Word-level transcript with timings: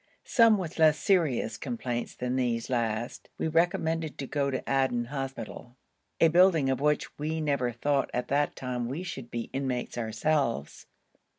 Some 0.25 0.57
with 0.57 0.79
less 0.79 0.97
serious 0.97 1.57
complaints 1.57 2.15
than 2.15 2.35
these 2.35 2.71
last 2.71 3.29
we 3.37 3.47
recommended 3.47 4.17
to 4.17 4.25
go 4.25 4.49
to 4.49 4.63
Aden 4.67 5.05
hospital, 5.05 5.77
a 6.19 6.27
building 6.29 6.71
of 6.71 6.81
which 6.81 7.15
we 7.19 7.39
never 7.39 7.71
thought 7.71 8.09
at 8.11 8.27
that 8.29 8.55
time 8.55 8.87
we 8.87 9.03
should 9.03 9.29
be 9.29 9.51
inmates 9.53 9.99
ourselves. 9.99 10.87